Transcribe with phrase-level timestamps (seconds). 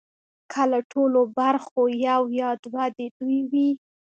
[0.51, 3.69] که له ټولو برخو یو یا دوه د دوی وي